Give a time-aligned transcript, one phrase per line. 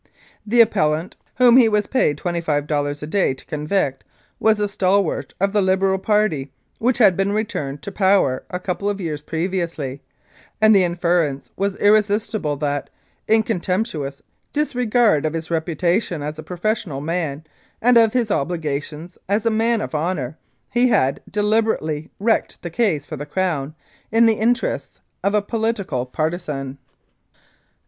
[0.47, 4.03] The appellant, whom he was paid $25 a day to convict,
[4.39, 8.89] was a stalwart of the Liberal party, which had been returned to power a couple
[8.89, 10.01] of years previously,
[10.59, 12.89] and the inference was irresistible that,
[13.27, 17.43] in contemptuous disregard of his reputation as a professional man
[17.79, 20.35] and of his obligations as a man of honour,
[20.71, 23.75] he had de liberately wrecked the case for the Crown
[24.11, 26.79] in the interests of a political partisan.